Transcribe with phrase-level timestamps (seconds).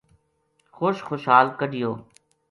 [0.75, 1.91] خوش خُشحال کَڈہیو